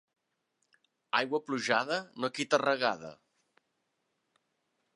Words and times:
Aigua 1.19 1.41
plujada 1.49 1.99
no 2.23 2.31
quita 2.39 2.61
regada. 2.63 3.13